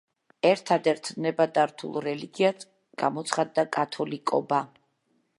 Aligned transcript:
ერთადერთ 0.51 1.09
ნებადართულ 1.25 1.99
რელიგიად 2.05 2.65
გამოცხადდა 3.03 3.65
კათოლიკობა. 3.77 4.63